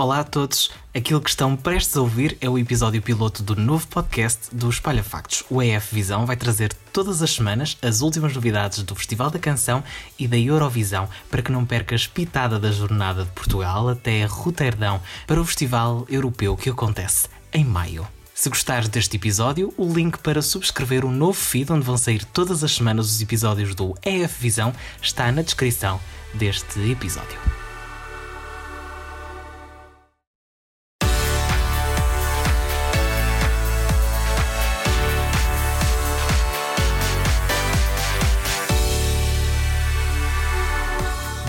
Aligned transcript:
Olá 0.00 0.20
a 0.20 0.24
todos. 0.24 0.70
Aquilo 0.94 1.20
que 1.20 1.28
estão 1.28 1.56
prestes 1.56 1.96
a 1.96 2.00
ouvir 2.00 2.38
é 2.40 2.48
o 2.48 2.56
episódio 2.56 3.02
piloto 3.02 3.42
do 3.42 3.56
novo 3.56 3.84
podcast 3.88 4.54
do 4.54 4.70
Espalha 4.70 5.02
Factos. 5.02 5.42
O 5.50 5.60
EF 5.60 5.92
Visão 5.92 6.24
vai 6.24 6.36
trazer 6.36 6.72
todas 6.92 7.20
as 7.20 7.32
semanas 7.32 7.76
as 7.82 8.00
últimas 8.00 8.32
novidades 8.32 8.84
do 8.84 8.94
Festival 8.94 9.28
da 9.28 9.40
Canção 9.40 9.82
e 10.16 10.28
da 10.28 10.38
Eurovisão 10.38 11.08
para 11.28 11.42
que 11.42 11.50
não 11.50 11.66
percas 11.66 12.06
pitada 12.06 12.60
da 12.60 12.70
jornada 12.70 13.24
de 13.24 13.30
Portugal 13.32 13.88
até 13.88 14.24
Roterdão 14.24 15.02
para 15.26 15.40
o 15.40 15.44
Festival 15.44 16.06
Europeu 16.08 16.56
que 16.56 16.70
acontece 16.70 17.26
em 17.52 17.64
maio. 17.64 18.06
Se 18.32 18.48
gostares 18.48 18.88
deste 18.88 19.16
episódio, 19.16 19.74
o 19.76 19.92
link 19.92 20.18
para 20.18 20.40
subscrever 20.40 21.04
o 21.04 21.10
novo 21.10 21.36
feed 21.36 21.72
onde 21.72 21.84
vão 21.84 21.98
sair 21.98 22.24
todas 22.24 22.62
as 22.62 22.70
semanas 22.70 23.10
os 23.10 23.20
episódios 23.20 23.74
do 23.74 23.96
EF 24.04 24.40
Visão 24.40 24.72
está 25.02 25.32
na 25.32 25.42
descrição 25.42 26.00
deste 26.34 26.88
episódio. 26.88 27.67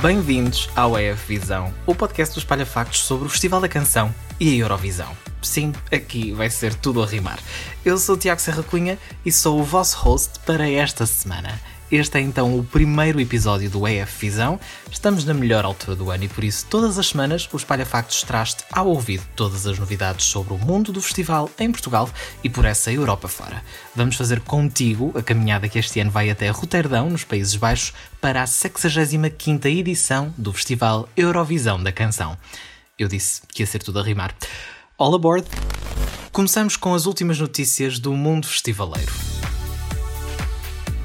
Bem-vindos 0.02 0.70
ao 0.78 0.98
EF 0.98 1.28
Visão, 1.28 1.74
o 1.86 1.94
podcast 1.94 2.34
dos 2.34 2.46
Palhafactos 2.46 3.02
sobre 3.02 3.28
o 3.28 3.30
Festival 3.30 3.60
da 3.60 3.68
Canção 3.68 4.16
e 4.40 4.50
a 4.50 4.56
Eurovisão. 4.56 5.12
Sim, 5.42 5.74
aqui 5.92 6.32
vai 6.32 6.50
ser 6.50 6.74
tudo 6.74 7.04
a 7.04 7.06
rimar. 7.06 7.38
Eu 7.84 7.98
sou 7.98 8.16
o 8.16 8.18
Tiago 8.18 8.40
Serra 8.40 8.64
Cunha 8.64 8.98
e 9.26 9.32
sou 9.32 9.60
o 9.60 9.64
vosso 9.64 9.98
host 9.98 10.40
para 10.46 10.70
esta 10.70 11.06
semana. 11.06 11.60
Este 11.92 12.20
é 12.20 12.22
então 12.22 12.60
o 12.60 12.64
primeiro 12.64 13.20
episódio 13.20 13.68
do 13.68 13.88
EF 13.88 14.22
Visão. 14.22 14.60
Estamos 14.92 15.26
na 15.26 15.34
melhor 15.34 15.66
altura 15.66 15.96
do 15.96 16.12
ano 16.12 16.26
e 16.26 16.28
por 16.28 16.44
isso 16.44 16.68
todas 16.70 17.00
as 17.00 17.08
semanas 17.08 17.50
o 17.52 17.58
Espalha 17.58 17.84
Factos 17.84 18.22
traz-te 18.22 18.64
ao 18.72 18.88
ouvido 18.88 19.24
todas 19.36 19.66
as 19.66 19.80
novidades 19.80 20.28
sobre 20.28 20.54
o 20.54 20.58
mundo 20.60 20.92
do 20.92 21.02
festival 21.02 21.50
em 21.58 21.72
Portugal 21.72 22.08
e 22.44 22.50
por 22.50 22.64
essa 22.64 22.92
Europa 22.92 23.28
fora. 23.28 23.64
Vamos 23.96 24.16
fazer 24.16 24.40
contigo 24.42 25.12
a 25.18 25.24
caminhada 25.24 25.68
que 25.68 25.80
este 25.80 26.00
ano 26.00 26.12
vai 26.12 26.30
até 26.30 26.48
Roterdão, 26.50 27.10
nos 27.10 27.24
Países 27.24 27.56
Baixos, 27.56 27.92
para 28.22 28.44
a 28.44 28.46
65ª 28.46 29.66
edição 29.66 30.32
do 30.38 30.54
Festival 30.54 31.10
Eurovisão 31.18 31.82
da 31.82 31.92
Canção. 31.92 32.38
Eu 33.00 33.08
disse 33.08 33.42
que 33.48 33.64
ia 33.64 33.68
ser 33.68 33.82
tudo 33.82 33.98
a 33.98 34.04
rimar. 34.04 34.36
All 34.96 35.16
aboard! 35.16 35.48
Começamos 36.32 36.78
com 36.78 36.94
as 36.94 37.08
últimas 37.08 37.40
notícias 37.40 37.98
do 37.98 38.14
mundo 38.14 38.46
festivaleiro. 38.46 39.29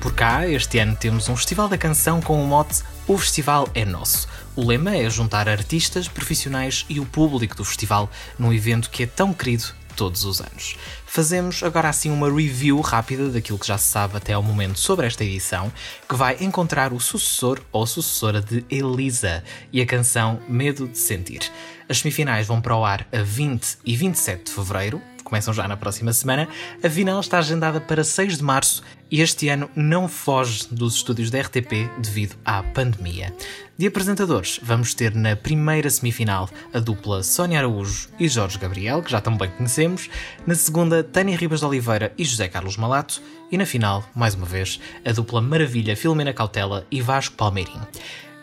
Por 0.04 0.12
cá, 0.12 0.46
este 0.46 0.78
ano 0.78 0.94
temos 0.94 1.30
um 1.30 1.34
Festival 1.34 1.66
da 1.66 1.78
Canção 1.78 2.20
com 2.20 2.38
o 2.38 2.46
mote 2.46 2.82
O 3.08 3.16
Festival 3.16 3.66
é 3.74 3.86
Nosso. 3.86 4.28
O 4.54 4.62
lema 4.62 4.94
é 4.94 5.08
juntar 5.08 5.48
artistas, 5.48 6.08
profissionais 6.08 6.84
e 6.90 7.00
o 7.00 7.06
público 7.06 7.56
do 7.56 7.64
festival 7.64 8.10
num 8.38 8.52
evento 8.52 8.90
que 8.90 9.04
é 9.04 9.06
tão 9.06 9.32
querido 9.32 9.64
todos 9.96 10.26
os 10.26 10.42
anos. 10.42 10.76
Fazemos 11.06 11.62
agora 11.62 11.88
assim 11.88 12.10
uma 12.10 12.30
review 12.30 12.82
rápida 12.82 13.30
daquilo 13.30 13.58
que 13.58 13.66
já 13.66 13.78
se 13.78 13.88
sabe 13.88 14.18
até 14.18 14.34
ao 14.34 14.42
momento 14.42 14.78
sobre 14.78 15.06
esta 15.06 15.24
edição, 15.24 15.72
que 16.06 16.14
vai 16.14 16.36
encontrar 16.38 16.92
o 16.92 17.00
sucessor 17.00 17.62
ou 17.72 17.86
sucessora 17.86 18.42
de 18.42 18.62
Elisa 18.68 19.42
e 19.72 19.80
a 19.80 19.86
canção 19.86 20.38
Medo 20.46 20.86
de 20.86 20.98
Sentir. 20.98 21.50
As 21.88 22.00
semifinais 22.00 22.46
vão 22.46 22.60
para 22.60 22.76
o 22.76 22.84
ar 22.84 23.06
a 23.10 23.22
20 23.22 23.78
e 23.86 23.96
27 23.96 24.44
de 24.44 24.52
fevereiro, 24.52 25.00
começam 25.24 25.52
já 25.52 25.66
na 25.66 25.76
próxima 25.76 26.12
semana. 26.12 26.46
A 26.82 26.88
final 26.88 27.18
está 27.18 27.38
agendada 27.38 27.80
para 27.80 28.04
6 28.04 28.38
de 28.38 28.44
março 28.44 28.82
e 29.10 29.20
este 29.20 29.48
ano 29.48 29.68
não 29.74 30.06
foge 30.06 30.66
dos 30.70 30.94
estúdios 30.96 31.30
da 31.30 31.40
RTP 31.40 31.90
devido 31.98 32.36
à 32.44 32.62
pandemia. 32.62 33.34
De 33.76 33.88
apresentadores, 33.88 34.60
vamos 34.62 34.94
ter 34.94 35.14
na 35.14 35.34
primeira 35.34 35.90
semifinal 35.90 36.48
a 36.72 36.78
dupla 36.78 37.24
Sónia 37.24 37.58
Araújo 37.58 38.08
e 38.20 38.28
Jorge 38.28 38.58
Gabriel, 38.58 39.02
que 39.02 39.10
já 39.10 39.20
também 39.20 39.50
conhecemos, 39.50 40.08
na 40.46 40.54
segunda, 40.54 41.02
Tânia 41.02 41.36
Ribas 41.36 41.60
de 41.60 41.66
Oliveira 41.66 42.12
e 42.16 42.24
José 42.24 42.46
Carlos 42.46 42.76
Malato, 42.76 43.20
e 43.50 43.58
na 43.58 43.66
final, 43.66 44.04
mais 44.14 44.34
uma 44.34 44.46
vez, 44.46 44.80
a 45.04 45.10
dupla 45.10 45.40
Maravilha 45.40 45.96
Filomena 45.96 46.32
Cautela 46.32 46.86
e 46.90 47.00
Vasco 47.00 47.34
Palmeirim. 47.34 47.80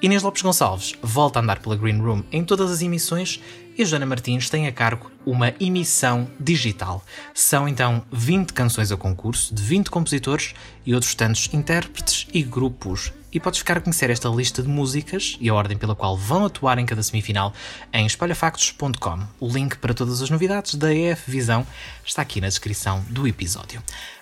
Inês 0.01 0.23
Lopes 0.23 0.41
Gonçalves 0.41 0.95
volta 1.00 1.38
a 1.38 1.44
andar 1.44 1.59
pela 1.59 1.75
Green 1.75 2.00
Room 2.00 2.23
em 2.31 2.44
todas 2.44 2.72
as 2.72 2.81
emissões 2.81 3.39
e 3.78 3.85
Joana 3.85 4.06
Martins 4.06 4.50
tem 4.50 4.66
a 4.66 4.72
cargo 4.72 5.12
uma 5.23 5.53
emissão 5.59 6.28
digital. 6.39 7.06
São 7.35 7.67
então 7.67 8.03
20 8.11 8.51
canções 8.51 8.91
a 8.91 8.97
concurso, 8.97 9.53
de 9.53 9.61
20 9.61 9.91
compositores 9.91 10.56
e 10.84 10.95
outros 10.95 11.13
tantos 11.13 11.53
intérpretes 11.53 12.28
e 12.34 12.41
grupos. 12.41 13.13
E 13.31 13.39
podes 13.39 13.59
ficar 13.59 13.77
a 13.77 13.81
conhecer 13.81 14.09
esta 14.09 14.27
lista 14.29 14.61
de 14.61 14.67
músicas 14.67 15.37
e 15.39 15.49
a 15.49 15.53
ordem 15.53 15.77
pela 15.77 15.95
qual 15.95 16.17
vão 16.17 16.45
atuar 16.45 16.77
em 16.77 16.85
cada 16.85 17.01
semifinal 17.01 17.53
em 17.93 18.05
espalhafactos.com. 18.05 19.19
O 19.39 19.47
link 19.47 19.77
para 19.77 19.93
todas 19.93 20.21
as 20.21 20.29
novidades 20.29 20.75
da 20.75 20.93
EF 20.93 21.29
Visão 21.31 21.65
está 22.05 22.21
aqui 22.21 22.41
na 22.41 22.47
descrição 22.47 23.03
do 23.09 23.27
episódio. 23.27 23.81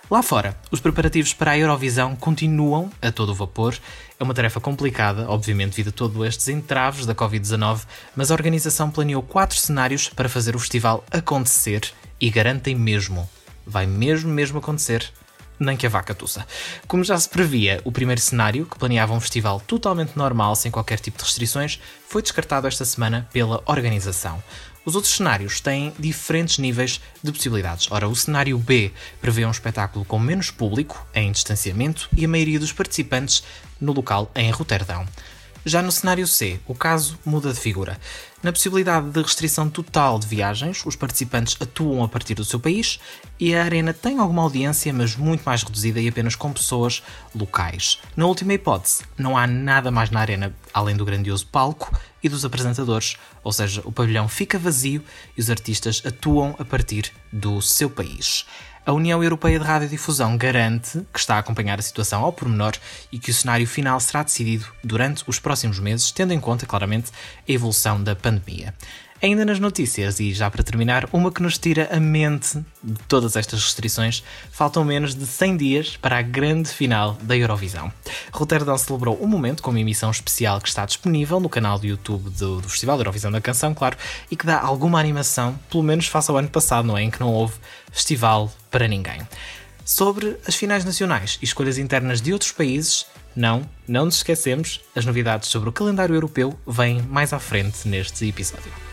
Lá 0.09 0.23
fora, 0.23 0.57
os 0.71 0.79
preparativos 0.79 1.33
para 1.33 1.51
a 1.51 1.57
Eurovisão 1.57 2.15
continuam 2.15 2.91
a 2.99 3.11
todo 3.11 3.33
vapor. 3.33 3.77
É 4.19 4.23
uma 4.23 4.33
tarefa 4.33 4.59
complicada, 4.59 5.29
obviamente, 5.29 5.75
devido 5.75 5.89
a 5.89 5.91
todos 5.91 6.27
estes 6.27 6.47
entraves 6.47 7.05
da 7.05 7.13
Covid-19, 7.13 7.81
mas 8.15 8.31
a 8.31 8.33
organização 8.33 8.89
planeou 8.89 9.21
quatro 9.21 9.57
cenários 9.57 10.09
para 10.09 10.27
fazer 10.27 10.55
o 10.55 10.59
festival 10.59 11.03
acontecer 11.11 11.93
e 12.19 12.27
garantem 12.31 12.75
mesmo, 12.75 13.29
vai 13.65 13.85
mesmo, 13.85 14.31
mesmo 14.31 14.57
acontecer, 14.57 15.11
nem 15.59 15.75
que 15.75 15.85
a 15.85 15.89
vaca 15.89 16.13
tussa. 16.13 16.45
Como 16.87 17.03
já 17.03 17.17
se 17.17 17.27
previa, 17.27 17.81
o 17.83 17.91
primeiro 17.91 18.21
cenário, 18.21 18.65
que 18.65 18.77
planeava 18.77 19.13
um 19.13 19.19
festival 19.19 19.59
totalmente 19.59 20.15
normal, 20.15 20.55
sem 20.55 20.71
qualquer 20.71 20.99
tipo 20.99 21.17
de 21.17 21.23
restrições, 21.23 21.79
foi 22.07 22.21
descartado 22.21 22.67
esta 22.67 22.85
semana 22.85 23.27
pela 23.31 23.61
organização. 23.65 24.41
Os 24.85 24.95
outros 24.95 25.13
cenários 25.13 25.59
têm 25.59 25.93
diferentes 25.99 26.57
níveis 26.57 27.01
de 27.21 27.31
possibilidades. 27.31 27.91
Ora, 27.91 28.07
o 28.07 28.15
cenário 28.15 28.57
B 28.57 28.91
prevê 29.21 29.45
um 29.45 29.51
espetáculo 29.51 30.05
com 30.05 30.17
menos 30.17 30.49
público, 30.49 31.05
em 31.13 31.31
distanciamento, 31.31 32.09
e 32.15 32.25
a 32.25 32.27
maioria 32.27 32.59
dos 32.59 32.71
participantes 32.71 33.43
no 33.79 33.93
local 33.93 34.31
em 34.33 34.49
Roterdão. 34.49 35.05
Já 35.65 35.81
no 35.81 35.91
cenário 35.91 36.25
C, 36.25 36.59
o 36.65 36.73
caso 36.73 37.19
muda 37.25 37.51
de 37.51 37.59
figura. 37.59 37.99
Na 38.41 38.53
possibilidade 38.53 39.09
de 39.09 39.21
restrição 39.21 39.69
total 39.69 40.17
de 40.17 40.25
viagens, 40.25 40.85
os 40.85 40.95
participantes 40.95 41.57
atuam 41.59 42.01
a 42.01 42.07
partir 42.07 42.33
do 42.35 42.45
seu 42.45 42.59
país 42.59 42.97
e 43.37 43.53
a 43.53 43.65
arena 43.65 43.93
tem 43.93 44.19
alguma 44.19 44.41
audiência, 44.41 44.93
mas 44.93 45.17
muito 45.17 45.43
mais 45.43 45.61
reduzida 45.61 45.99
e 45.99 46.07
apenas 46.07 46.35
com 46.35 46.53
pessoas 46.53 47.03
locais. 47.35 47.99
Na 48.15 48.25
última 48.25 48.53
hipótese, 48.53 49.03
não 49.17 49.37
há 49.37 49.45
nada 49.45 49.91
mais 49.91 50.09
na 50.09 50.21
arena 50.21 50.55
além 50.73 50.95
do 50.95 51.03
grandioso 51.03 51.45
palco 51.47 51.93
e 52.23 52.29
dos 52.29 52.45
apresentadores, 52.45 53.17
ou 53.43 53.51
seja, 53.51 53.81
o 53.83 53.91
pavilhão 53.91 54.29
fica 54.29 54.57
vazio 54.57 55.03
e 55.37 55.41
os 55.41 55.49
artistas 55.49 56.01
atuam 56.05 56.55
a 56.57 56.63
partir 56.63 57.11
do 57.33 57.61
seu 57.61 57.89
país. 57.89 58.45
A 58.89 58.91
União 58.91 59.23
Europeia 59.23 59.59
de 59.59 59.66
Radiodifusão 59.66 60.35
garante 60.35 61.05
que 61.13 61.19
está 61.19 61.35
a 61.35 61.38
acompanhar 61.38 61.77
a 61.77 61.81
situação 61.83 62.23
ao 62.23 62.33
pormenor 62.33 62.73
e 63.11 63.19
que 63.19 63.29
o 63.29 63.33
cenário 63.35 63.67
final 63.67 64.00
será 64.00 64.23
decidido 64.23 64.66
durante 64.83 65.23
os 65.27 65.38
próximos 65.38 65.77
meses, 65.77 66.11
tendo 66.11 66.33
em 66.33 66.39
conta, 66.39 66.66
claramente, 66.66 67.11
a 67.47 67.51
evolução 67.51 68.01
da 68.03 68.16
pandemia. 68.16 68.73
Ainda 69.22 69.44
nas 69.44 69.59
notícias, 69.59 70.22
e 70.22 70.34
já 70.34 70.50
para 70.50 70.63
terminar, 70.63 71.09
uma 71.12 71.30
que 71.30 71.41
nos 71.41 71.57
tira 71.57 71.90
a 71.91 72.00
mente 72.00 72.57
de 72.81 73.00
todas 73.06 73.35
estas 73.35 73.62
restrições, 73.62 74.24
faltam 74.50 74.85
menos 74.85 75.13
de 75.13 75.25
100 75.25 75.57
dias 75.57 75.97
para 75.97 76.18
a 76.18 76.22
grande 76.22 76.69
final 76.69 77.18
da 77.22 77.35
Eurovisão. 77.35 77.91
Roterdão 78.31 78.78
celebrou 78.78 79.22
um 79.22 79.28
momento 79.28 79.62
com 79.62 79.72
uma 79.72 79.80
emissão 79.81 80.09
especial 80.09 80.62
que 80.62 80.69
está 80.69 80.85
disponível 80.85 81.38
no 81.41 81.50
canal 81.50 81.78
do 81.78 81.85
YouTube 81.85 82.30
do, 82.30 82.62
do 82.62 82.69
Festival 82.69 82.96
da 82.96 83.02
Eurovisão 83.02 83.30
da 83.30 83.41
Canção, 83.41 83.74
claro, 83.74 83.97
e 84.31 84.38
que 84.38 84.46
dá 84.46 84.57
alguma 84.57 85.02
animação, 85.02 85.59
pelo 85.69 85.84
menos 85.84 86.07
face 86.07 86.31
ao 86.31 86.38
ano 86.38 86.47
passado, 86.47 86.86
não 86.86 86.97
é? 86.97 87.03
Em 87.03 87.12
que 87.12 87.19
não 87.19 87.34
houve 87.34 87.56
festival 87.91 88.50
para 88.72 88.88
ninguém. 88.88 89.19
Sobre 89.84 90.38
as 90.47 90.56
finais 90.56 90.86
nacionais 90.86 91.38
e 91.41 91.46
escolhas 91.46 91.78
internas 91.78 92.22
de 92.22 92.31
outros 92.31 92.53
países, 92.53 93.06
não, 93.36 93.69
não 93.86 94.06
nos 94.06 94.16
esquecemos, 94.16 94.80
as 94.96 95.06
novidades 95.06 95.50
sobre 95.50 95.68
o 95.68 95.74
calendário 95.74 96.16
europeu 96.16 96.57
vêm 96.66 97.01
mais 97.01 97.34
à 97.34 97.40
frente 97.40 97.86
neste 97.86 98.25
episódio. 98.25 98.88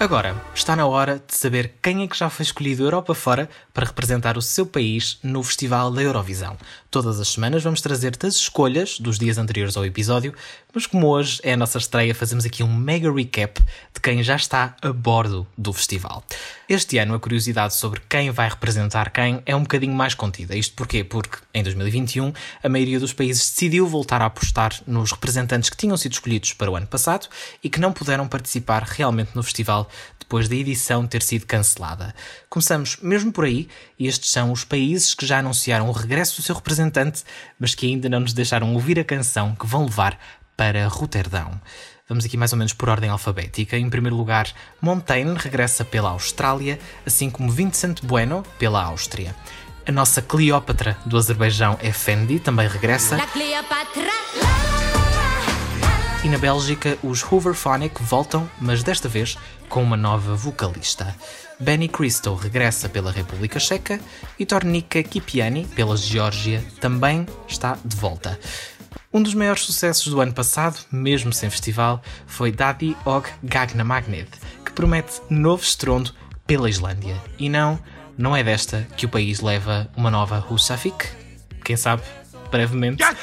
Agora, 0.00 0.34
está 0.52 0.74
na 0.74 0.86
hora 0.86 1.22
de 1.24 1.36
saber 1.36 1.74
quem 1.80 2.02
é 2.02 2.08
que 2.08 2.18
já 2.18 2.28
foi 2.28 2.42
escolhido 2.42 2.82
Europa 2.82 3.14
fora 3.14 3.48
para 3.72 3.86
representar 3.86 4.36
o 4.36 4.42
seu 4.42 4.66
país 4.66 5.18
no 5.22 5.40
Festival 5.42 5.90
da 5.92 6.02
Eurovisão. 6.02 6.56
Todas 6.90 7.20
as 7.20 7.28
semanas 7.28 7.62
vamos 7.62 7.80
trazer-te 7.80 8.26
as 8.26 8.34
escolhas 8.34 8.98
dos 8.98 9.18
dias 9.18 9.38
anteriores 9.38 9.76
ao 9.76 9.86
episódio, 9.86 10.34
mas 10.74 10.86
como 10.86 11.06
hoje 11.06 11.40
é 11.44 11.52
a 11.52 11.56
nossa 11.56 11.78
estreia, 11.78 12.14
fazemos 12.14 12.44
aqui 12.44 12.62
um 12.62 12.72
mega 12.72 13.10
recap 13.12 13.60
de 13.62 14.00
quem 14.00 14.22
já 14.22 14.34
está 14.34 14.76
a 14.82 14.92
bordo 14.92 15.46
do 15.56 15.72
festival. 15.72 16.24
Este 16.68 16.98
ano 16.98 17.14
a 17.14 17.20
curiosidade 17.20 17.74
sobre 17.74 18.00
quem 18.08 18.30
vai 18.30 18.48
representar 18.48 19.10
quem 19.10 19.42
é 19.46 19.54
um 19.54 19.62
bocadinho 19.62 19.94
mais 19.94 20.14
contida. 20.14 20.56
Isto 20.56 20.74
porquê? 20.74 21.04
Porque 21.04 21.38
em 21.52 21.62
2021 21.62 22.32
a 22.62 22.68
maioria 22.68 22.98
dos 22.98 23.12
países 23.12 23.50
decidiu 23.50 23.86
voltar 23.86 24.22
a 24.22 24.26
apostar 24.26 24.72
nos 24.86 25.12
representantes 25.12 25.70
que 25.70 25.76
tinham 25.76 25.96
sido 25.96 26.12
escolhidos 26.12 26.52
para 26.52 26.70
o 26.70 26.76
ano 26.76 26.86
passado 26.86 27.28
e 27.62 27.68
que 27.68 27.80
não 27.80 27.92
puderam 27.92 28.26
participar 28.26 28.82
realmente 28.82 29.32
no 29.34 29.42
festival 29.42 29.83
depois 30.18 30.48
da 30.48 30.54
edição 30.54 31.06
ter 31.06 31.22
sido 31.22 31.46
cancelada. 31.46 32.14
Começamos 32.48 32.96
mesmo 33.02 33.32
por 33.32 33.44
aí, 33.44 33.68
e 33.98 34.06
estes 34.06 34.30
são 34.30 34.50
os 34.50 34.64
países 34.64 35.14
que 35.14 35.26
já 35.26 35.38
anunciaram 35.38 35.88
o 35.88 35.92
regresso 35.92 36.36
do 36.36 36.42
seu 36.42 36.54
representante, 36.54 37.22
mas 37.58 37.74
que 37.74 37.86
ainda 37.86 38.08
não 38.08 38.20
nos 38.20 38.32
deixaram 38.32 38.72
ouvir 38.74 38.98
a 38.98 39.04
canção 39.04 39.54
que 39.54 39.66
vão 39.66 39.84
levar 39.84 40.18
para 40.56 40.88
Roterdão. 40.88 41.60
Vamos 42.08 42.24
aqui 42.24 42.36
mais 42.36 42.52
ou 42.52 42.58
menos 42.58 42.72
por 42.74 42.88
ordem 42.88 43.08
alfabética. 43.08 43.78
Em 43.78 43.88
primeiro 43.88 44.16
lugar, 44.16 44.52
Montaigne 44.80 45.36
regressa 45.36 45.84
pela 45.84 46.10
Austrália, 46.10 46.78
assim 47.06 47.30
como 47.30 47.50
Vincent 47.50 48.02
Bueno 48.02 48.44
pela 48.58 48.82
Áustria. 48.82 49.34
A 49.86 49.92
nossa 49.92 50.20
Cleópatra 50.20 50.98
do 51.04 51.16
Azerbaijão, 51.16 51.78
Effendi, 51.82 52.38
também 52.38 52.68
regressa. 52.68 53.16
E 56.24 56.28
na 56.28 56.38
Bélgica, 56.38 56.96
os 57.02 57.22
Hooverphonic 57.22 58.02
voltam, 58.02 58.50
mas 58.58 58.82
desta 58.82 59.10
vez 59.10 59.36
com 59.68 59.82
uma 59.82 59.94
nova 59.94 60.34
vocalista. 60.34 61.14
Benny 61.60 61.86
Cristo 61.86 62.34
regressa 62.34 62.88
pela 62.88 63.12
República 63.12 63.60
Checa 63.60 64.00
e 64.38 64.46
Tornika 64.46 65.02
Kipiani, 65.02 65.66
pela 65.66 65.98
Geórgia, 65.98 66.64
também 66.80 67.26
está 67.46 67.76
de 67.84 67.94
volta. 67.94 68.40
Um 69.12 69.22
dos 69.22 69.34
maiores 69.34 69.64
sucessos 69.64 70.06
do 70.06 70.18
ano 70.18 70.32
passado, 70.32 70.78
mesmo 70.90 71.30
sem 71.30 71.50
festival, 71.50 72.02
foi 72.26 72.50
Daddy 72.50 72.96
Og 73.04 73.28
Gagna 73.42 73.84
Magnet, 73.84 74.30
que 74.64 74.72
promete 74.72 75.20
novo 75.28 75.62
estrondo 75.62 76.10
pela 76.46 76.70
Islândia. 76.70 77.20
E 77.38 77.50
não, 77.50 77.78
não 78.16 78.34
é 78.34 78.42
desta 78.42 78.88
que 78.96 79.04
o 79.04 79.10
país 79.10 79.40
leva 79.40 79.90
uma 79.94 80.10
nova 80.10 80.42
Husafik? 80.50 81.06
Quem 81.62 81.76
sabe, 81.76 82.02
brevemente. 82.54 83.02
Right 83.02 83.20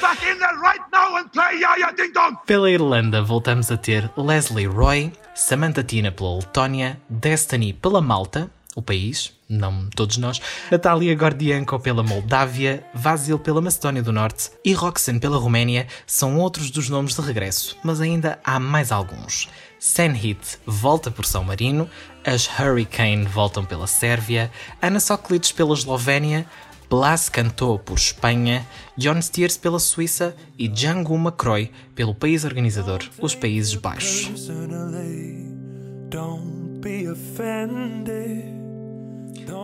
pela 2.46 2.70
Irlanda 2.70 3.22
voltamos 3.22 3.70
a 3.70 3.78
ter 3.78 4.10
Leslie 4.14 4.66
Roy, 4.66 5.10
Samantha 5.34 5.82
Tina 5.82 6.12
pela 6.12 6.36
Letónia, 6.36 7.00
Destiny 7.08 7.72
pela 7.72 8.02
Malta, 8.02 8.50
o 8.76 8.82
país, 8.82 9.32
não 9.48 9.88
todos 9.96 10.18
nós, 10.18 10.40
Natalia 10.70 11.14
Gordianko 11.14 11.80
pela 11.80 12.02
Moldávia, 12.02 12.84
Vasil 12.92 13.38
pela 13.38 13.62
Macedónia 13.62 14.02
do 14.02 14.12
Norte 14.12 14.50
e 14.62 14.74
Roxanne 14.74 15.18
pela 15.18 15.38
Roménia 15.38 15.86
são 16.06 16.36
outros 16.38 16.70
dos 16.70 16.90
nomes 16.90 17.16
de 17.16 17.22
regresso, 17.22 17.76
mas 17.82 18.00
ainda 18.02 18.38
há 18.44 18.60
mais 18.60 18.92
alguns. 18.92 19.48
Senhit 19.78 20.58
volta 20.66 21.10
por 21.10 21.24
São 21.24 21.42
Marino, 21.42 21.88
as 22.24 22.46
Hurricane 22.46 23.24
voltam 23.24 23.64
pela 23.64 23.86
Sérvia, 23.86 24.50
Ana 24.80 25.00
Soklic 25.00 25.52
pela 25.54 25.74
Eslovénia, 25.74 26.46
Blas 26.92 27.30
cantou 27.30 27.78
por 27.78 27.96
Espanha, 27.96 28.68
John 28.98 29.22
Steers 29.22 29.56
pela 29.56 29.78
Suíça 29.78 30.36
e 30.58 30.68
Django 30.68 31.14
McCroy 31.14 31.70
pelo 31.94 32.14
país 32.14 32.44
organizador, 32.44 33.00
os 33.18 33.34
Países 33.34 33.74
Baixos. 33.74 34.30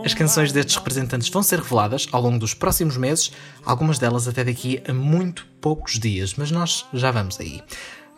As 0.06 0.14
canções 0.14 0.52
destes 0.52 0.76
representantes 0.76 1.28
vão 1.28 1.42
ser 1.42 1.58
reveladas 1.58 2.08
ao 2.12 2.22
longo 2.22 2.38
dos 2.38 2.54
próximos 2.54 2.96
meses, 2.96 3.30
algumas 3.62 3.98
delas 3.98 4.26
até 4.26 4.42
daqui 4.42 4.82
a 4.88 4.94
muito 4.94 5.46
poucos 5.60 5.98
dias, 5.98 6.32
mas 6.38 6.50
nós 6.50 6.86
já 6.94 7.10
vamos 7.10 7.38
aí. 7.38 7.62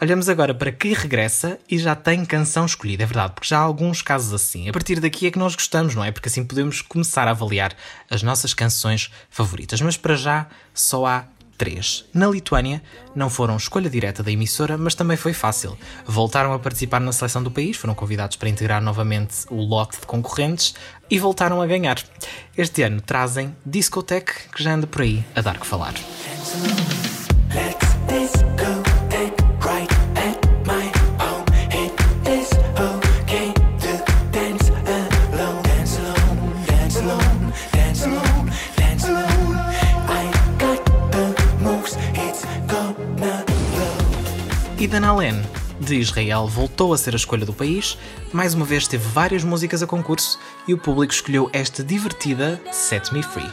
Olhamos 0.03 0.31
agora 0.31 0.55
para 0.55 0.73
quem 0.73 0.95
regressa 0.95 1.59
e 1.71 1.77
já 1.79 1.95
tem 1.95 2.25
canção 2.25 2.65
escolhida, 2.65 3.03
é 3.03 3.07
verdade, 3.07 3.35
porque 3.35 3.49
já 3.49 3.59
há 3.59 3.63
alguns 3.63 4.01
casos 4.01 4.33
assim. 4.33 4.67
A 4.67 4.73
partir 4.73 4.99
daqui 4.99 5.27
é 5.27 5.31
que 5.31 5.39
nós 5.39 5.55
gostamos, 5.55 5.95
não 5.95 6.03
é? 6.03 6.11
Porque 6.11 6.27
assim 6.27 6.43
podemos 6.43 6.81
começar 6.81 7.29
a 7.29 7.33
avaliar 7.33 7.75
as 8.09 8.23
nossas 8.23 8.55
canções 8.55 9.11
favoritas. 9.29 9.79
Mas 9.83 9.99
para 9.99 10.17
já 10.17 10.47
só 10.73 11.05
há 11.05 11.25
três. 11.59 12.07
Na 12.15 12.29
Lituânia, 12.29 12.83
não 13.15 13.29
foram 13.29 13.59
escolha 13.59 13.91
direta 13.91 14.23
da 14.23 14.33
emissora, 14.33 14.79
mas 14.79 14.95
também 14.95 15.19
foi 15.19 15.35
fácil. 15.35 15.77
Voltaram 16.07 16.55
a 16.55 16.59
participar 16.59 17.01
na 17.01 17.13
seleção 17.13 17.43
do 17.43 17.51
país, 17.51 17.77
foram 17.77 17.95
convidados 17.95 18.37
para 18.39 18.49
integrar 18.49 18.81
novamente 18.81 19.45
o 19.51 19.57
lote 19.57 20.01
de 20.01 20.07
concorrentes 20.07 20.75
e 21.11 21.19
voltaram 21.19 21.61
a 21.61 21.67
ganhar. 21.67 22.03
Este 22.57 22.81
ano 22.81 23.03
trazem 23.03 23.55
Discotech, 23.67 24.49
que 24.51 24.63
já 24.63 24.73
anda 24.73 24.87
por 24.87 25.03
aí 25.03 25.23
a 25.37 25.43
dar 25.43 25.59
que 25.59 25.67
falar. 25.67 25.93
E 44.79 44.87
Danalen, 44.87 45.43
de 45.79 45.97
Israel, 45.97 46.47
voltou 46.47 46.93
a 46.95 46.99
ser 46.99 47.13
a 47.13 47.17
escolha 47.17 47.45
do 47.45 47.53
país. 47.53 47.99
Mais 48.33 48.55
uma 48.55 48.65
vez 48.65 48.89
teve 48.89 49.07
várias 49.09 49.45
músicas 49.45 49.83
a 49.83 49.87
concurso 49.87 50.39
e 50.67 50.75
o 50.75 50.79
público 50.79 51.13
escolheu 51.13 51.51
esta 51.53 51.85
divertida 51.85 52.61
Set 52.73 53.13
Me 53.13 53.23
Free. 53.23 53.51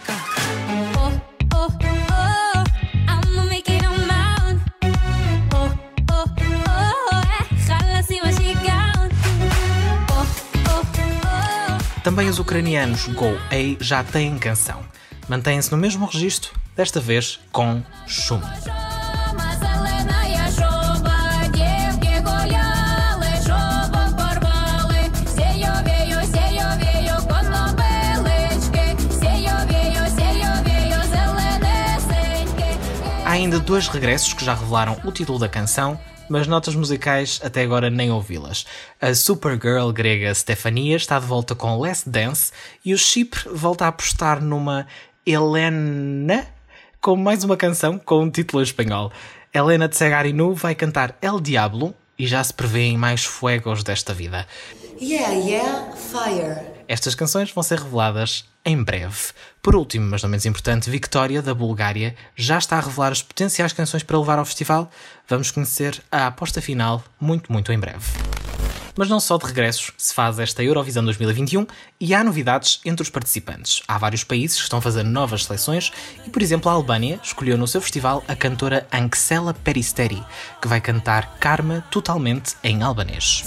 Também 12.07 12.29
os 12.29 12.39
ucranianos 12.39 13.05
Go 13.09 13.37
A 13.51 13.83
já 13.83 14.01
têm 14.01 14.39
canção. 14.39 14.79
Mantêm-se 15.27 15.69
no 15.73 15.77
mesmo 15.77 16.05
registro, 16.05 16.53
desta 16.73 17.01
vez 17.01 17.37
com 17.51 17.83
Shum. 18.07 18.39
Ainda 33.47 33.59
dois 33.61 33.87
regressos 33.87 34.33
que 34.33 34.43
já 34.43 34.53
revelaram 34.53 34.99
o 35.05 35.11
título 35.11 35.39
da 35.39 35.47
canção, 35.47 35.97
mas 36.27 36.47
notas 36.47 36.75
musicais 36.75 37.39
até 37.41 37.61
agora 37.61 37.89
nem 37.89 38.11
ouvi-las. 38.11 38.65
A 38.99 39.15
Supergirl 39.15 39.89
grega 39.93 40.35
Stefania 40.35 40.97
está 40.97 41.17
de 41.17 41.25
volta 41.25 41.55
com 41.55 41.79
Last 41.79 42.09
Dance 42.09 42.51
e 42.83 42.93
o 42.93 42.97
Chipre 42.97 43.47
volta 43.53 43.85
a 43.85 43.87
apostar 43.87 44.43
numa 44.43 44.85
Helena 45.25 46.45
com 46.99 47.15
mais 47.15 47.45
uma 47.45 47.55
canção 47.55 47.97
com 47.97 48.23
um 48.23 48.29
título 48.29 48.61
em 48.61 48.65
espanhol. 48.65 49.13
Helena 49.53 49.87
de 49.87 49.95
Segarinu 49.95 50.53
vai 50.53 50.75
cantar 50.75 51.17
El 51.21 51.39
Diablo 51.39 51.95
e 52.19 52.27
já 52.27 52.43
se 52.43 52.53
prevêem 52.53 52.97
mais 52.97 53.23
fuegos 53.23 53.81
desta 53.81 54.13
vida. 54.13 54.45
Yeah, 54.99 55.31
yeah, 55.35 55.95
fire. 55.95 56.76
Estas 56.87 57.15
canções 57.15 57.51
vão 57.51 57.61
ser 57.61 57.79
reveladas 57.79 58.45
em 58.63 58.81
breve. 58.81 59.33
Por 59.61 59.75
último, 59.75 60.09
mas 60.09 60.23
não 60.23 60.29
menos 60.29 60.45
importante, 60.45 60.89
Victoria, 60.89 61.41
da 61.41 61.53
Bulgária, 61.53 62.15
já 62.35 62.57
está 62.57 62.77
a 62.77 62.81
revelar 62.81 63.11
as 63.11 63.21
potenciais 63.21 63.73
canções 63.73 64.03
para 64.03 64.17
levar 64.17 64.39
ao 64.39 64.45
festival. 64.45 64.89
Vamos 65.27 65.51
conhecer 65.51 66.01
a 66.09 66.27
aposta 66.27 66.61
final 66.61 67.03
muito, 67.19 67.51
muito 67.51 67.73
em 67.73 67.79
breve. 67.79 68.05
Mas 68.95 69.09
não 69.09 69.19
só 69.19 69.37
de 69.37 69.45
regressos 69.45 69.91
se 69.97 70.13
faz 70.13 70.39
esta 70.39 70.63
Eurovisão 70.63 71.03
2021 71.03 71.67
e 71.99 72.15
há 72.15 72.23
novidades 72.23 72.79
entre 72.83 73.03
os 73.03 73.09
participantes. 73.09 73.83
Há 73.87 73.97
vários 73.97 74.23
países 74.23 74.57
que 74.57 74.63
estão 74.63 74.81
fazendo 74.81 75.09
novas 75.09 75.45
seleções 75.45 75.91
e, 76.25 76.29
por 76.29 76.41
exemplo, 76.41 76.71
a 76.71 76.73
Albânia 76.73 77.19
escolheu 77.21 77.57
no 77.57 77.67
seu 77.67 77.81
festival 77.81 78.23
a 78.27 78.35
cantora 78.35 78.87
Anxela 78.91 79.53
Peristeri, 79.53 80.23
que 80.59 80.67
vai 80.67 80.81
cantar 80.81 81.37
Karma 81.37 81.85
totalmente 81.91 82.55
em 82.63 82.81
albanês. 82.81 83.43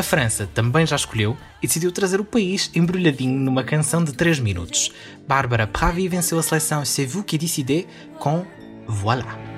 A 0.00 0.02
França 0.02 0.48
também 0.54 0.86
já 0.86 0.96
escolheu 0.96 1.36
e 1.62 1.66
decidiu 1.66 1.92
trazer 1.92 2.20
o 2.20 2.24
país 2.24 2.70
embrulhadinho 2.74 3.38
numa 3.38 3.62
canção 3.62 4.02
de 4.02 4.14
3 4.14 4.40
minutos. 4.40 4.90
Bárbara 5.28 5.66
Pravi 5.66 6.08
venceu 6.08 6.38
a 6.38 6.42
seleção 6.42 6.86
C'est 6.86 7.04
vous 7.04 7.22
qui 7.22 7.36
décidez 7.36 7.84
com 8.18 8.46
Voilà. 8.86 9.49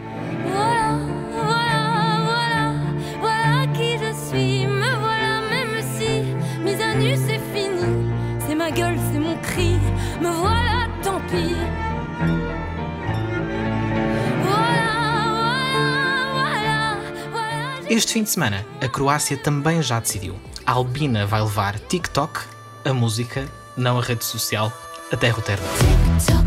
Este 17.93 18.15
fim 18.15 18.23
de 18.23 18.31
semana, 18.31 18.65
a 18.81 18.89
Croácia 18.89 19.37
também 19.37 19.83
já 19.83 20.01
decidiu. 20.01 20.35
A 20.65 20.73
Albina 20.73 21.27
vai 21.27 21.43
levar 21.43 21.79
TikTok, 21.79 22.41
a 22.87 22.95
música, 22.95 23.47
não 23.77 23.99
a 23.99 24.03
rede 24.03 24.25
social, 24.25 24.73
até 25.13 25.29
Rotterdam. 25.29 25.69
já 26.27 26.43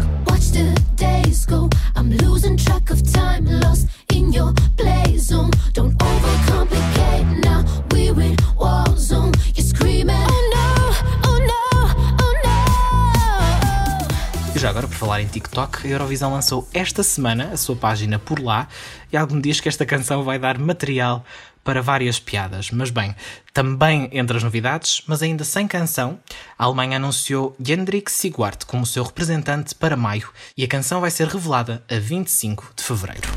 falar 15.06 15.22
em 15.22 15.28
TikTok, 15.28 15.86
a 15.86 15.88
Eurovisão 15.88 16.34
lançou 16.34 16.68
esta 16.74 17.04
semana 17.04 17.52
a 17.54 17.58
sua 17.58 17.76
página 17.76 18.18
por 18.18 18.40
lá 18.40 18.68
e 19.14 19.16
algum 19.16 19.40
diz 19.40 19.62
que 19.62 19.70
esta 19.70 19.86
canção 19.86 20.24
vai 20.24 20.40
dar 20.40 20.58
material 20.58 21.24
para 21.64 21.80
várias 21.80 22.20
piadas. 22.20 22.72
Mas 22.72 22.90
bem, 22.90 23.16
também 23.54 24.10
entre 24.12 24.36
as 24.36 24.42
novidades, 24.42 25.04
mas 25.06 25.22
ainda 25.22 25.44
sem 25.44 25.68
canção, 25.68 26.20
a 26.58 26.64
Alemanha 26.64 26.98
anunciou 26.98 27.56
Hendrik 27.60 28.12
Sigwart 28.12 28.66
como 28.66 28.84
seu 28.84 29.04
representante 29.04 29.76
para 29.76 29.96
maio 29.96 30.28
e 30.58 30.64
a 30.64 30.68
canção 30.68 31.00
vai 31.00 31.12
ser 31.12 31.28
revelada 31.28 31.84
a 31.88 32.00
25 32.00 32.74
de 32.76 32.84
fevereiro. 32.84 33.30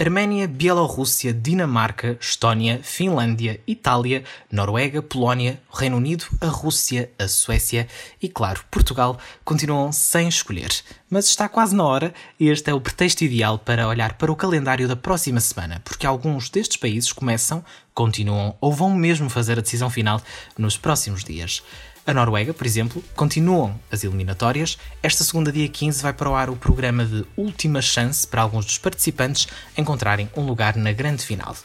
Arménia, 0.00 0.48
Bielorrússia, 0.48 1.30
Dinamarca, 1.30 2.16
Estónia, 2.18 2.80
Finlândia, 2.82 3.60
Itália, 3.66 4.24
Noruega, 4.50 5.02
Polónia, 5.02 5.60
Reino 5.70 5.98
Unido, 5.98 6.24
a 6.40 6.46
Rússia, 6.46 7.10
a 7.18 7.28
Suécia 7.28 7.86
e, 8.22 8.26
claro, 8.26 8.64
Portugal 8.70 9.18
continuam 9.44 9.92
sem 9.92 10.26
escolher. 10.26 10.70
Mas 11.10 11.26
está 11.26 11.50
quase 11.50 11.76
na 11.76 11.84
hora 11.84 12.14
e 12.38 12.48
este 12.48 12.70
é 12.70 12.74
o 12.74 12.80
pretexto 12.80 13.24
ideal 13.24 13.58
para 13.58 13.86
olhar 13.86 14.14
para 14.14 14.32
o 14.32 14.36
calendário 14.36 14.88
da 14.88 14.96
próxima 14.96 15.38
semana, 15.38 15.82
porque 15.84 16.06
alguns 16.06 16.48
destes 16.48 16.78
países 16.78 17.12
começam, 17.12 17.62
continuam 17.92 18.56
ou 18.58 18.72
vão 18.72 18.94
mesmo 18.94 19.28
fazer 19.28 19.58
a 19.58 19.62
decisão 19.62 19.90
final 19.90 20.22
nos 20.56 20.78
próximos 20.78 21.22
dias. 21.22 21.62
A 22.10 22.12
Noruega, 22.12 22.52
por 22.52 22.66
exemplo, 22.66 23.04
continuam 23.14 23.78
as 23.88 24.02
eliminatórias. 24.02 24.76
Esta 25.00 25.22
segunda, 25.22 25.52
dia 25.52 25.68
15, 25.68 26.02
vai 26.02 26.12
para 26.12 26.28
o 26.28 26.34
ar 26.34 26.50
o 26.50 26.56
programa 26.56 27.04
de 27.04 27.24
última 27.36 27.80
chance 27.80 28.26
para 28.26 28.42
alguns 28.42 28.64
dos 28.64 28.78
participantes 28.78 29.46
encontrarem 29.78 30.28
um 30.36 30.44
lugar 30.44 30.74
na 30.74 30.90
grande 30.90 31.24
final. 31.24 31.56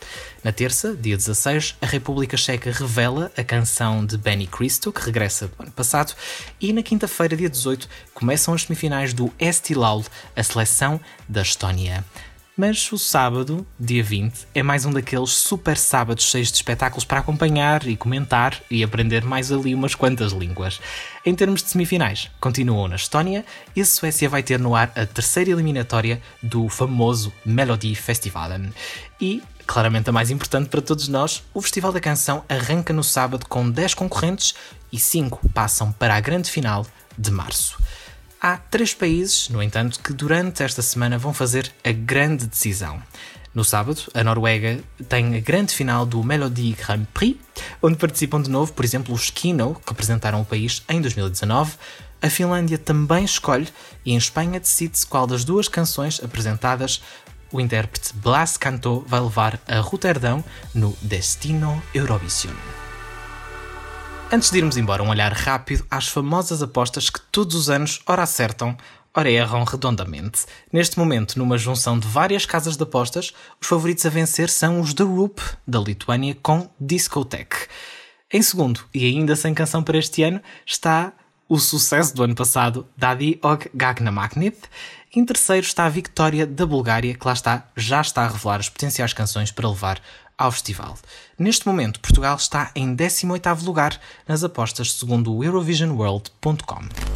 Na 0.43 0.51
terça, 0.51 0.95
dia 0.95 1.17
16, 1.17 1.77
a 1.81 1.87
República 1.87 2.37
Checa 2.37 2.71
revela 2.71 3.31
a 3.35 3.43
canção 3.43 4.05
de 4.05 4.19
Benny 4.19 4.45
Cristo, 4.45 4.91
que 4.91 5.01
regressa 5.01 5.47
do 5.47 5.63
ano 5.63 5.71
passado, 5.71 6.13
e 6.61 6.71
na 6.71 6.83
quinta-feira, 6.83 7.35
dia 7.35 7.49
18, 7.49 7.89
começam 8.13 8.53
as 8.53 8.61
semifinais 8.61 9.15
do 9.15 9.33
Estilaul, 9.39 10.05
a 10.35 10.43
seleção 10.43 11.01
da 11.27 11.41
Estónia. 11.41 12.05
Mas 12.57 12.89
o 12.89 12.97
sábado, 12.97 13.67
dia 13.77 14.01
20, 14.01 14.47
é 14.55 14.63
mais 14.63 14.85
um 14.85 14.93
daqueles 14.93 15.31
super 15.31 15.75
sábados 15.75 16.23
cheios 16.23 16.47
de 16.47 16.55
espetáculos 16.55 17.03
para 17.03 17.19
acompanhar 17.19 17.85
e 17.85 17.97
comentar 17.97 18.61
e 18.71 18.81
aprender 18.81 19.25
mais 19.25 19.51
ali 19.51 19.75
umas 19.75 19.93
quantas 19.93 20.31
línguas. 20.31 20.79
Em 21.25 21.35
termos 21.35 21.61
de 21.61 21.69
semifinais, 21.69 22.31
continuam 22.39 22.87
na 22.87 22.95
Estónia 22.95 23.43
e 23.75 23.81
a 23.81 23.85
Suécia 23.85 24.29
vai 24.29 24.41
ter 24.41 24.57
no 24.57 24.73
ar 24.73 24.89
a 24.95 25.05
terceira 25.05 25.51
eliminatória 25.51 26.21
do 26.41 26.69
famoso 26.69 27.33
Melody 27.45 27.93
Festival. 27.93 28.49
E, 29.19 29.43
claramente 29.67 30.09
a 30.09 30.13
mais 30.13 30.31
importante 30.31 30.69
para 30.69 30.81
todos 30.81 31.09
nós, 31.09 31.43
o 31.53 31.61
Festival 31.61 31.91
da 31.91 31.99
Canção 31.99 32.45
arranca 32.47 32.93
no 32.93 33.03
sábado 33.03 33.45
com 33.49 33.69
10 33.69 33.95
concorrentes 33.95 34.55
e 34.93 34.97
5 34.97 35.49
passam 35.49 35.91
para 35.91 36.15
a 36.15 36.21
grande 36.21 36.49
final 36.49 36.87
de 37.17 37.31
março. 37.31 37.77
Há 38.47 38.57
três 38.57 38.93
países, 38.93 39.49
no 39.49 39.59
entanto, 39.59 39.99
que 39.99 40.13
durante 40.13 40.61
esta 40.61 40.83
semana 40.83 41.17
vão 41.17 41.33
fazer 41.33 41.73
a 41.83 41.91
grande 41.91 42.45
decisão. 42.45 43.01
No 43.55 43.65
sábado, 43.65 44.03
a 44.13 44.23
Noruega 44.23 44.81
tem 45.09 45.35
a 45.35 45.39
grande 45.39 45.73
final 45.73 46.05
do 46.05 46.23
Melody 46.23 46.73
Grand 46.73 47.05
Prix, 47.11 47.39
onde 47.81 47.97
participam 47.97 48.39
de 48.39 48.51
novo, 48.51 48.71
por 48.71 48.85
exemplo, 48.85 49.15
os 49.15 49.31
Kino, 49.31 49.73
que 49.73 49.89
representaram 49.89 50.41
o 50.41 50.45
país 50.45 50.83
em 50.87 51.01
2019. 51.01 51.73
A 52.21 52.29
Finlândia 52.29 52.77
também 52.77 53.25
escolhe 53.25 53.67
e 54.05 54.13
em 54.13 54.17
Espanha 54.17 54.59
decide-se 54.59 55.07
qual 55.07 55.25
das 55.25 55.43
duas 55.43 55.67
canções 55.67 56.23
apresentadas 56.23 57.01
o 57.51 57.59
intérprete 57.59 58.13
Blas 58.13 58.57
Canto 58.57 59.03
vai 59.07 59.21
levar 59.21 59.59
a 59.67 59.79
Roterdão 59.79 60.43
no 60.71 60.95
Destino 61.01 61.81
Eurovision. 61.95 62.53
Antes 64.31 64.49
de 64.49 64.57
irmos 64.57 64.75
embora, 64.75 65.03
um 65.03 65.09
olhar 65.09 65.31
rápido 65.31 65.85
às 65.89 66.07
famosas 66.07 66.61
apostas 66.61 67.09
que 67.09 67.21
todos 67.31 67.55
os 67.55 67.69
anos 67.69 68.01
ora 68.07 68.23
acertam, 68.23 68.75
ora 69.13 69.29
erram 69.29 69.63
redondamente. 69.63 70.45
Neste 70.73 70.97
momento, 70.97 71.37
numa 71.37 71.57
junção 71.57 71.97
de 71.97 72.07
várias 72.07 72.45
casas 72.45 72.75
de 72.75 72.83
apostas, 72.83 73.33
os 73.61 73.67
favoritos 73.67 74.05
a 74.05 74.09
vencer 74.09 74.49
são 74.49 74.81
os 74.81 74.93
The 74.93 75.03
Roop, 75.03 75.41
da 75.65 75.79
Lituânia, 75.79 76.35
com 76.41 76.67
Discotech. 76.79 77.67
Em 78.33 78.41
segundo, 78.41 78.81
e 78.93 79.05
ainda 79.05 79.35
sem 79.35 79.53
canção 79.53 79.83
para 79.83 79.99
este 79.99 80.23
ano, 80.23 80.41
está 80.65 81.13
o 81.47 81.59
sucesso 81.59 82.15
do 82.15 82.23
ano 82.23 82.33
passado, 82.33 82.87
Dadi 82.97 83.39
Og 83.43 83.69
Gagna 83.73 84.11
Magnit. 84.11 84.57
Em 85.15 85.23
terceiro 85.23 85.65
está 85.65 85.85
a 85.85 85.89
vitória 85.89 86.45
da 86.45 86.65
Bulgária, 86.65 87.13
que 87.13 87.25
lá 87.25 87.33
está, 87.33 87.67
já 87.77 88.01
está 88.01 88.23
a 88.23 88.27
revelar 88.27 88.59
as 88.59 88.69
potenciais 88.69 89.13
canções 89.13 89.51
para 89.51 89.69
levar 89.69 90.01
ao 90.37 90.51
festival. 90.51 90.97
Neste 91.37 91.67
momento, 91.67 91.99
Portugal 91.99 92.35
está 92.35 92.71
em 92.75 92.95
18º 92.95 93.63
lugar 93.63 93.99
nas 94.27 94.43
apostas 94.43 94.93
segundo 94.93 95.33
o 95.33 95.43
EurovisionWorld.com. 95.43 97.14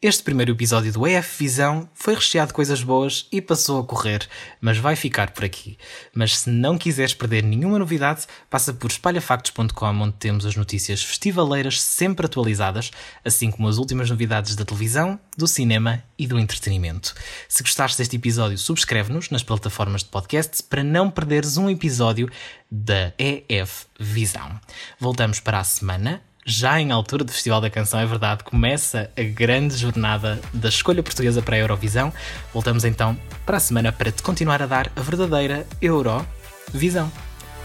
Este 0.00 0.22
primeiro 0.22 0.52
episódio 0.52 0.92
do 0.92 1.04
EF 1.08 1.40
Visão 1.40 1.88
foi 1.92 2.14
recheado 2.14 2.50
de 2.50 2.54
coisas 2.54 2.84
boas 2.84 3.26
e 3.32 3.42
passou 3.42 3.80
a 3.80 3.84
correr, 3.84 4.28
mas 4.60 4.78
vai 4.78 4.94
ficar 4.94 5.32
por 5.32 5.44
aqui. 5.44 5.76
Mas 6.14 6.38
se 6.38 6.50
não 6.50 6.78
quiseres 6.78 7.14
perder 7.14 7.42
nenhuma 7.42 7.80
novidade, 7.80 8.24
passa 8.48 8.72
por 8.72 8.92
espalhafactos.com, 8.92 10.00
onde 10.00 10.12
temos 10.12 10.46
as 10.46 10.54
notícias 10.54 11.02
festivaleiras 11.02 11.82
sempre 11.82 12.26
atualizadas, 12.26 12.92
assim 13.24 13.50
como 13.50 13.66
as 13.66 13.76
últimas 13.76 14.08
novidades 14.08 14.54
da 14.54 14.64
televisão, 14.64 15.18
do 15.36 15.48
cinema 15.48 16.00
e 16.16 16.28
do 16.28 16.38
entretenimento. 16.38 17.12
Se 17.48 17.64
gostaste 17.64 17.98
deste 17.98 18.14
episódio, 18.14 18.56
subscreve-nos 18.56 19.30
nas 19.30 19.42
plataformas 19.42 20.04
de 20.04 20.10
podcast 20.10 20.62
para 20.62 20.84
não 20.84 21.10
perderes 21.10 21.56
um 21.56 21.68
episódio 21.68 22.30
da 22.70 23.12
EF 23.18 23.86
Visão. 23.98 24.60
Voltamos 25.00 25.40
para 25.40 25.58
a 25.58 25.64
semana 25.64 26.22
já 26.48 26.80
em 26.80 26.90
altura 26.90 27.24
do 27.24 27.30
Festival 27.30 27.60
da 27.60 27.68
Canção, 27.68 28.00
é 28.00 28.06
verdade, 28.06 28.42
começa 28.42 29.10
a 29.16 29.22
grande 29.22 29.76
jornada 29.76 30.40
da 30.52 30.70
escolha 30.70 31.02
portuguesa 31.02 31.42
para 31.42 31.56
a 31.56 31.58
Eurovisão. 31.58 32.10
Voltamos 32.54 32.84
então 32.84 33.16
para 33.44 33.58
a 33.58 33.60
semana 33.60 33.92
para 33.92 34.10
te 34.10 34.22
continuar 34.22 34.62
a 34.62 34.66
dar 34.66 34.90
a 34.96 35.00
verdadeira 35.02 35.66
Eurovisão. 35.82 37.12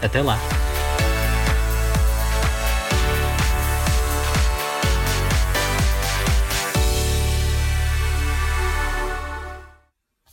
Até 0.02 0.20
lá! 0.20 0.38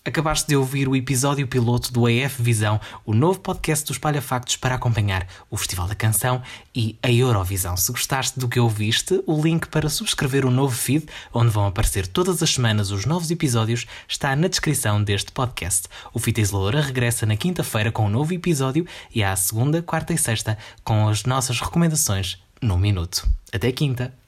Acabaste 0.03 0.47
de 0.47 0.55
ouvir 0.55 0.87
o 0.87 0.95
episódio 0.95 1.47
piloto 1.47 1.93
do 1.93 2.09
EF 2.09 2.41
Visão, 2.41 2.81
o 3.05 3.13
novo 3.13 3.39
podcast 3.39 3.85
dos 3.85 3.99
Palhafactos 3.99 4.55
para 4.55 4.73
acompanhar 4.73 5.27
o 5.47 5.55
Festival 5.55 5.87
da 5.87 5.93
Canção 5.93 6.41
e 6.73 6.97
a 7.03 7.11
Eurovisão. 7.11 7.77
Se 7.77 7.91
gostaste 7.91 8.39
do 8.39 8.49
que 8.49 8.59
ouviste, 8.59 9.21
o 9.27 9.39
link 9.39 9.67
para 9.67 9.89
subscrever 9.89 10.43
o 10.43 10.49
novo 10.49 10.75
feed, 10.75 11.05
onde 11.31 11.51
vão 11.51 11.67
aparecer 11.67 12.07
todas 12.07 12.41
as 12.41 12.49
semanas 12.49 12.89
os 12.89 13.05
novos 13.05 13.29
episódios, 13.29 13.85
está 14.07 14.35
na 14.35 14.47
descrição 14.47 15.03
deste 15.03 15.31
podcast. 15.31 15.87
O 16.11 16.17
Fita 16.17 16.41
Isoladora 16.41 16.81
regressa 16.81 17.27
na 17.27 17.37
quinta-feira 17.37 17.91
com 17.91 18.07
um 18.07 18.09
novo 18.09 18.33
episódio 18.33 18.87
e 19.13 19.23
à 19.23 19.35
segunda, 19.35 19.83
quarta 19.83 20.13
e 20.13 20.17
sexta 20.17 20.57
com 20.83 21.07
as 21.07 21.25
nossas 21.25 21.61
recomendações 21.61 22.41
no 22.59 22.75
minuto. 22.75 23.29
Até 23.53 23.71
quinta! 23.71 24.20